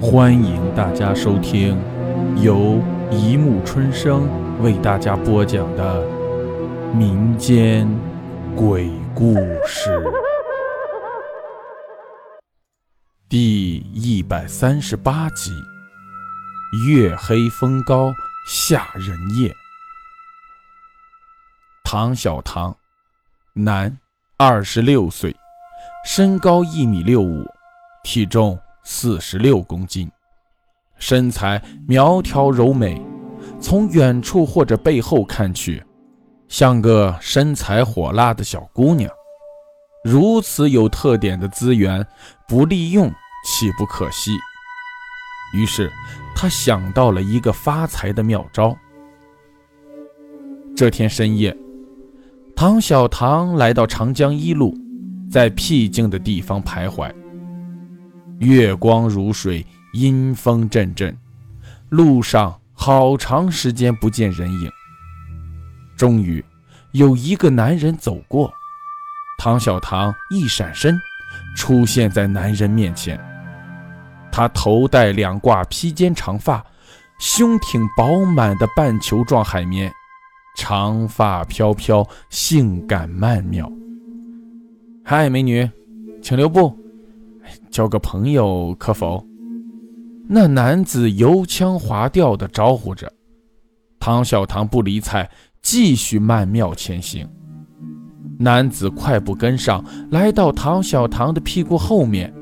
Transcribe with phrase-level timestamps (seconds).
[0.00, 1.76] 欢迎大家收听
[2.40, 4.28] 由一木春生
[4.62, 6.06] 为大家播讲的
[6.94, 7.88] 民间
[8.54, 9.34] 鬼故
[9.66, 10.00] 事
[13.28, 15.50] 第一百三十八集：
[16.86, 18.12] 月黑风高
[18.46, 19.52] 吓人夜。
[21.82, 22.76] 唐小唐，
[23.52, 23.98] 男，
[24.36, 25.34] 二十六岁，
[26.06, 27.44] 身高一米六五，
[28.04, 28.56] 体重。
[28.90, 30.10] 四十六公斤，
[30.96, 32.98] 身材苗条柔美，
[33.60, 35.84] 从远处或者背后看去，
[36.48, 39.10] 像个身材火辣的小姑娘。
[40.02, 42.04] 如此有特点的资源，
[42.48, 43.12] 不利用
[43.44, 44.32] 岂不可惜？
[45.54, 45.92] 于是
[46.34, 48.74] 他想到了一个发财的妙招。
[50.74, 51.54] 这天深夜，
[52.56, 54.74] 唐小唐来到长江一路，
[55.30, 57.12] 在僻静的地方徘徊。
[58.38, 61.16] 月光如水，阴风阵阵，
[61.88, 64.70] 路上好长时间不见人影。
[65.96, 66.44] 终于，
[66.92, 68.52] 有一个男人走过，
[69.38, 70.96] 唐小唐一闪身，
[71.56, 73.18] 出现在男人面前。
[74.30, 76.64] 他头戴两挂披肩长发，
[77.18, 79.92] 胸挺饱满的半球状海绵，
[80.56, 83.68] 长发飘飘，性感曼妙。
[85.04, 85.68] 嗨，美女，
[86.22, 86.78] 请留步。
[87.70, 89.24] 交个朋友可否？
[90.28, 93.10] 那男子油腔滑调地招呼着。
[93.98, 95.28] 唐小唐不理睬，
[95.62, 97.28] 继续曼妙前行。
[98.38, 102.32] 男子快步跟上来到唐小唐的屁股后面，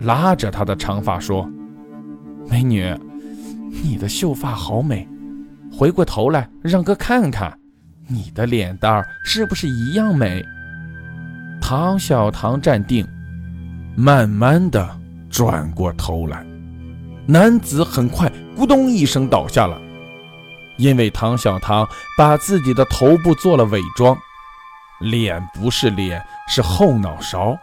[0.00, 1.48] 拉着他的长发说
[2.50, 2.94] ：“美女，
[3.82, 5.08] 你的秀发好美，
[5.72, 7.58] 回过头来让哥看看，
[8.08, 10.44] 你的脸蛋是不是一样美？”
[11.62, 13.06] 唐小唐站定。
[13.98, 14.86] 慢慢的
[15.30, 16.44] 转过头来，
[17.26, 19.80] 男子很快咕咚一声倒下了，
[20.76, 24.14] 因为唐小唐把自己的头部做了伪装，
[25.00, 27.56] 脸不是脸，是后脑勺，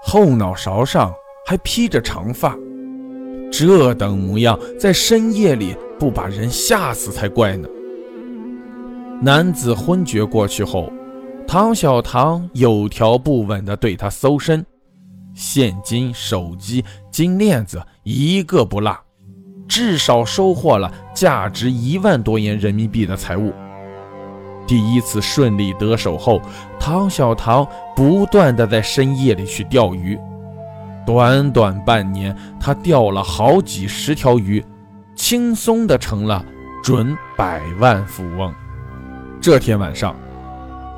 [0.00, 1.12] 后脑勺上
[1.44, 2.56] 还披着长发，
[3.50, 7.68] 这等模样在深夜里不把人吓死才怪呢。
[9.20, 10.92] 男子昏厥过去后，
[11.48, 14.64] 唐小唐有条不紊地对他搜身。
[15.38, 18.98] 现金、手机、金链子一个不落，
[19.68, 23.52] 至少收获了价值一万多元人民币的财物。
[24.66, 26.42] 第一次顺利得手后，
[26.80, 30.18] 唐小唐不断的在深夜里去钓鱼，
[31.06, 34.62] 短短半年，他钓了好几十条鱼，
[35.14, 36.44] 轻松的成了
[36.82, 38.52] 准百万富翁。
[39.40, 40.16] 这天晚上，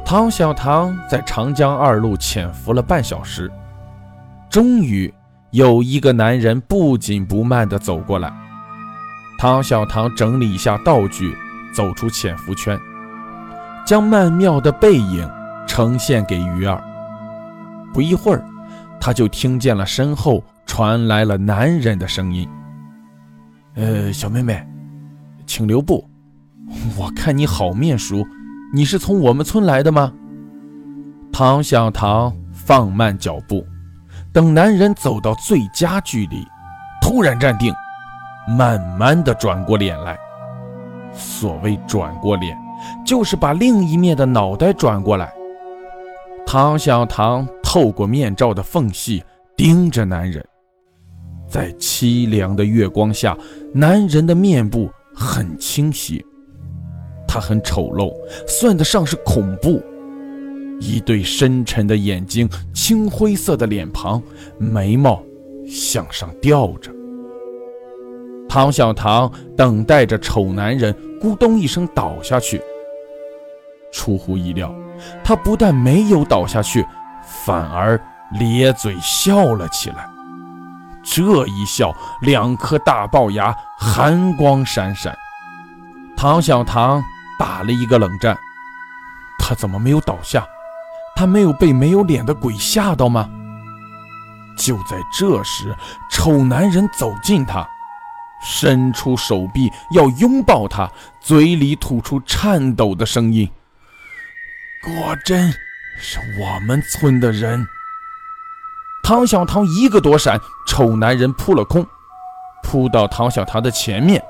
[0.02, 3.52] 唐小唐在长江二路潜伏了半小时。
[4.50, 5.12] 终于
[5.52, 8.32] 有一个男人不紧不慢地走过来。
[9.38, 11.34] 唐小唐整理一下道具，
[11.72, 12.78] 走出潜伏圈，
[13.86, 15.30] 将曼妙的背影
[15.68, 16.82] 呈现给鱼儿。
[17.94, 18.44] 不一会儿，
[19.00, 22.46] 他就听见了身后传来了男人的声音
[23.76, 24.66] ：“呃，小妹妹，
[25.46, 26.04] 请留步。
[26.98, 28.26] 我看你好面熟，
[28.74, 30.12] 你是从我们村来的吗？”
[31.32, 33.64] 唐小唐放慢脚步。
[34.32, 36.46] 等男人走到最佳距离，
[37.02, 37.74] 突然站定，
[38.46, 40.16] 慢慢的转过脸来。
[41.12, 42.56] 所谓转过脸，
[43.04, 45.32] 就是把另一面的脑袋转过来。
[46.46, 49.22] 唐小唐透过面罩的缝隙
[49.56, 50.44] 盯着男人，
[51.48, 53.36] 在凄凉的月光下，
[53.74, 56.24] 男人的面部很清晰，
[57.26, 58.14] 他很丑陋，
[58.46, 59.82] 算得上是恐怖。
[60.80, 64.20] 一对深沉的眼睛，青灰色的脸庞，
[64.58, 65.22] 眉毛
[65.68, 66.90] 向上吊着。
[68.48, 72.60] 唐小唐等待着丑男人咕咚一声倒下去。
[73.92, 74.74] 出乎意料，
[75.22, 76.84] 他不但没有倒下去，
[77.44, 78.00] 反而
[78.38, 80.08] 咧嘴笑了起来。
[81.02, 85.16] 这一笑，两颗大龅牙寒光闪闪。
[86.16, 87.02] 唐小唐
[87.38, 88.36] 打了一个冷战，
[89.38, 90.46] 他怎么没有倒下？
[91.20, 93.28] 他没有被没有脸的鬼吓到吗？
[94.56, 95.76] 就在这时，
[96.10, 97.68] 丑男人走近他，
[98.42, 100.90] 伸出手臂要拥抱他，
[101.20, 103.46] 嘴里吐出颤抖的声音
[104.82, 105.52] ：“果真
[105.98, 107.66] 是我们村的人。”
[109.04, 111.86] 唐小唐一个躲闪，丑男人扑了空，
[112.62, 114.22] 扑到唐小唐的前面。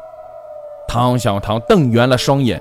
[0.89, 2.61] 唐小唐瞪圆了双眼，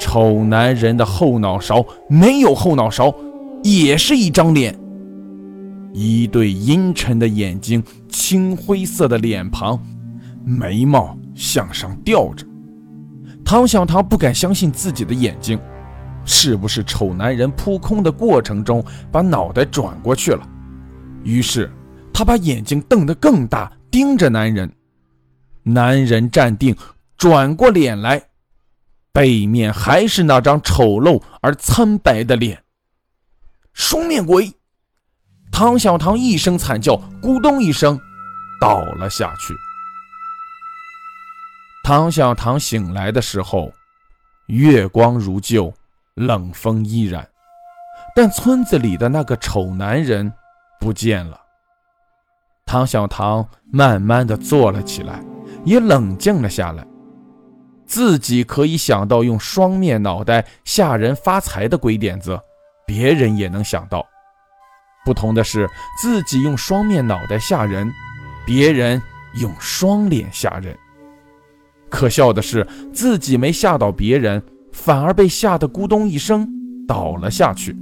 [0.00, 3.14] 丑男人的后脑勺没有后脑勺。
[3.76, 4.74] 也是一张脸，
[5.92, 9.78] 一对阴沉的眼睛青灰色的脸庞，
[10.42, 12.46] 眉毛向上吊着。
[13.44, 15.60] 唐小唐不敢相信自己的眼睛，
[16.24, 18.82] 是不是丑男人扑空的过程中
[19.12, 20.48] 把脑袋转过去了？
[21.22, 21.70] 于是
[22.10, 24.70] 他把眼睛瞪得更大，盯着男人。
[25.62, 26.74] 男人站定，
[27.18, 28.22] 转过脸来，
[29.12, 32.58] 背面还是那张丑陋而苍白的脸。
[33.78, 34.52] 双面鬼！
[35.52, 37.98] 唐小唐一声惨叫，咕咚一声
[38.60, 39.54] 倒了下去。
[41.84, 43.72] 唐小唐醒来的时候，
[44.48, 45.72] 月光如旧，
[46.14, 47.26] 冷风依然，
[48.16, 50.30] 但村子里的那个丑男人
[50.80, 51.40] 不见了。
[52.66, 55.22] 唐小唐慢慢的坐了起来，
[55.64, 56.84] 也冷静了下来。
[57.86, 62.38] 自己可以想到用双面脑袋吓人发财的鬼点子，
[62.88, 64.04] 别人也能想到。
[65.04, 65.68] 不同的是，
[66.00, 67.92] 自己用双面脑袋吓人，
[68.46, 69.00] 别人
[69.34, 70.76] 用双脸吓人。
[71.90, 74.42] 可笑的是，自己没吓到别人，
[74.72, 76.48] 反而被吓得咕咚一声
[76.86, 77.76] 倒了下去。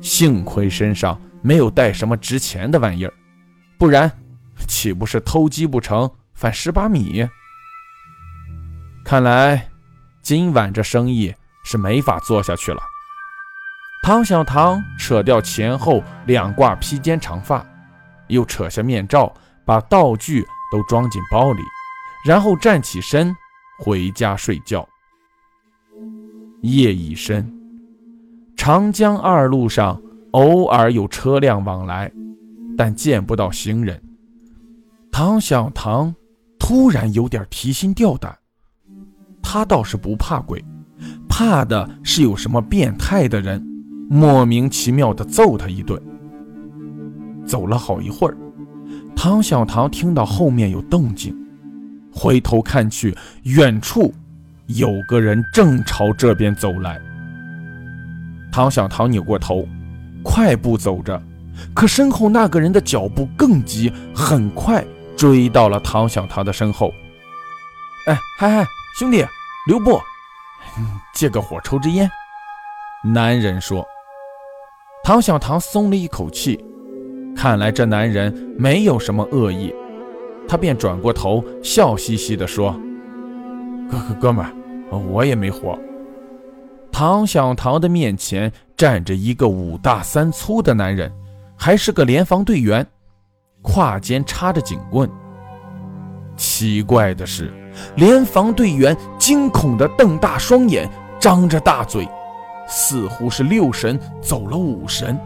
[0.00, 3.14] 幸亏身上没有带什么值钱的玩意儿，
[3.78, 4.10] 不然
[4.66, 7.24] 岂不是偷鸡不成反蚀把米？
[9.04, 9.68] 看来
[10.22, 11.32] 今晚这生意
[11.64, 12.80] 是没法做下去了。
[14.04, 17.64] 唐小唐扯掉前后两挂披肩长发，
[18.26, 19.32] 又扯下面罩，
[19.64, 21.62] 把道具都装进包里。
[22.26, 23.32] 然后站起身，
[23.78, 24.86] 回家睡觉。
[26.62, 27.48] 夜已深，
[28.56, 30.00] 长江二路上
[30.32, 32.10] 偶尔有车辆往来，
[32.76, 34.02] 但见不到行人。
[35.12, 36.12] 唐小唐
[36.58, 38.36] 突然有点提心吊胆。
[39.40, 40.64] 他倒是不怕鬼，
[41.28, 43.64] 怕的是有什么变态的人
[44.14, 45.98] 莫名其妙地揍他一顿。
[47.46, 48.36] 走了好一会儿，
[49.16, 51.34] 唐小棠听到后面有动静。
[52.12, 54.12] 回头看去，远处
[54.66, 57.00] 有个人正朝这边走来。
[58.52, 59.66] 唐小棠扭过头，
[60.22, 61.20] 快步走着，
[61.72, 64.84] 可身后那个人的脚步更急，很快
[65.16, 66.92] 追到了唐小棠的身后。
[68.06, 68.66] 哎，嗨嗨，
[68.98, 69.24] 兄弟，
[69.66, 69.98] 留步，
[71.14, 72.10] 借个火抽支烟。
[73.02, 73.82] 男人说。
[75.04, 76.64] 唐小唐松了一口气，
[77.34, 79.74] 看来这男人没有什么恶意。
[80.46, 82.78] 他便转过头，笑嘻嘻地说
[83.90, 84.46] ：“哥哥，哥们，
[85.10, 85.76] 我也没活。”
[86.92, 91.10] 唐小唐的面前站着一个五大三粗的男人，
[91.56, 92.86] 还是个联防队员，
[93.60, 95.10] 胯间插着警棍。
[96.36, 97.52] 奇怪的是，
[97.96, 100.88] 联防队员惊恐地瞪大双眼，
[101.18, 102.06] 张着大嘴，
[102.68, 105.18] 似乎是六神走了五神。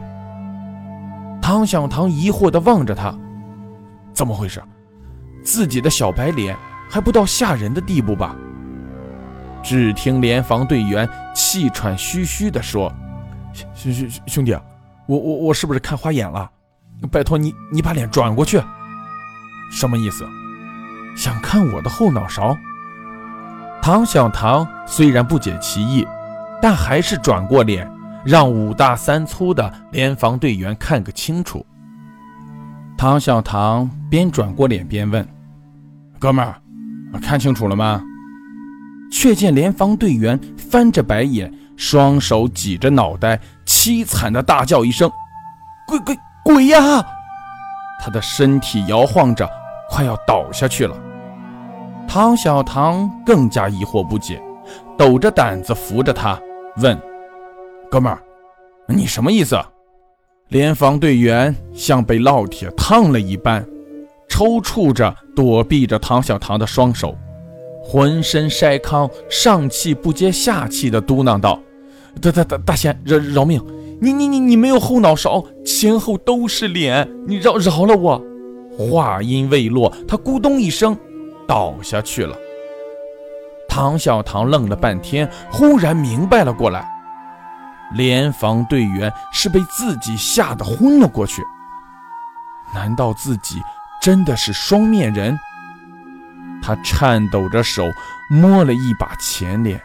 [1.41, 3.15] 唐小唐疑惑地望着他
[4.13, 4.63] ：“怎么回事？”
[5.45, 6.57] 自己的小白脸
[6.91, 8.35] 还不到吓人的地步吧？
[9.63, 12.93] 只听联防队员气喘吁吁地说
[13.75, 14.53] ：“兄兄兄弟，
[15.07, 16.51] 我我我是不是看花眼了？
[17.11, 18.61] 拜托你，你把脸转过去。
[19.71, 20.25] 什么意思？
[21.17, 22.57] 想看我的后脑勺？”
[23.83, 26.07] 唐小唐虽然不解其意，
[26.61, 27.91] 但还是转过脸，
[28.25, 31.65] 让五大三粗的联防队员看个清楚。
[32.97, 35.27] 唐小唐边转过脸边问。
[36.19, 36.57] 哥们儿，
[37.21, 38.03] 看清楚了吗？
[39.13, 45.11] 却见联防队员翻着白眼，双手挤着脑袋，凄惨的大叫一声
[45.87, 47.05] ：“鬼鬼鬼呀！”
[48.01, 49.49] 他的身体摇晃着，
[49.91, 50.97] 快要倒下去了。
[52.09, 54.43] 唐小唐更加疑惑不解，
[54.97, 56.41] 抖着胆子扶着他
[56.79, 56.99] 问
[57.91, 58.23] ：“哥们儿，
[58.89, 59.57] 你什么意思？”
[60.49, 63.67] 联防队员像被烙铁烫了一般。
[64.29, 67.17] 抽搐着躲避着唐小唐的双手，
[67.83, 71.59] 浑身筛糠，上气不接下气地嘟囔道
[72.21, 73.63] ：“大大大大仙，饶饶命！
[74.01, 78.23] 你你你你没有后脑勺，前后都是脸，你饶饶了我！”
[78.77, 80.95] 话音未落，他咕咚一声
[81.47, 82.37] 倒下去了。
[83.77, 86.91] 唐小唐愣了半天，忽然明白了过来：
[87.93, 91.45] 联防队员是被自己吓得昏了过去。
[92.73, 93.63] 难道自己？
[94.01, 95.39] 真的是双面人。
[96.63, 97.85] 他颤抖着手
[98.31, 99.79] 摸了一把前脸，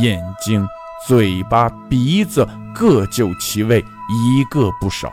[0.00, 0.64] 眼睛、
[1.08, 5.12] 嘴巴、鼻子各就其位，一个不少。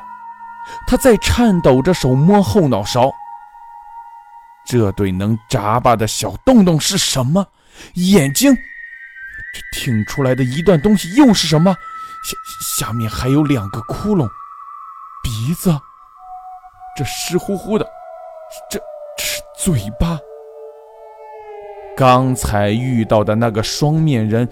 [0.85, 3.09] 他在颤抖着手摸后脑勺，
[4.63, 7.47] 这对能眨巴的小洞洞是什么？
[7.95, 11.75] 眼睛，这挺出来的一段东西又是什么？
[12.23, 14.29] 下下面还有两个窟窿，
[15.23, 15.77] 鼻子。
[16.95, 17.85] 这湿乎乎的，
[18.69, 18.79] 这
[19.17, 20.19] 这是嘴巴。
[21.97, 24.47] 刚才遇到的那个双面人，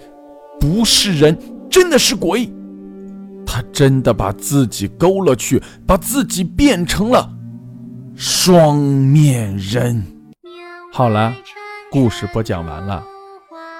[0.60, 1.38] 不是人，
[1.70, 2.52] 真的是鬼。
[3.46, 7.28] 他真的把自己勾了去，把自己变成了
[8.16, 10.04] 双面人。
[10.92, 11.32] 好了，
[11.90, 13.04] 故事播讲完了，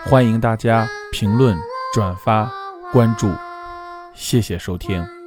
[0.05, 1.57] 欢迎大家评论、
[1.95, 2.51] 转发、
[2.93, 3.31] 关注，
[4.15, 5.22] 谢谢收听。